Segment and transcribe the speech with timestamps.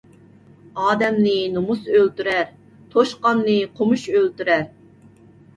[0.85, 2.49] ئادەمنى نومۇس ئۆلتۈرەر،
[2.95, 4.65] توشقاننى قومۇش ئۆلتۈرەر.